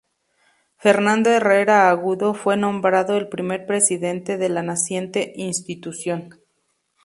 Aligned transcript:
Fernando 0.77 1.29
Herrera 1.29 1.87
Agudo 1.87 2.33
fue 2.33 2.57
nombrado 2.57 3.15
el 3.17 3.29
primer 3.29 3.67
presidente 3.67 4.35
de 4.39 4.49
la 4.49 4.63
naciente 4.63 5.33
institución. 5.35 6.39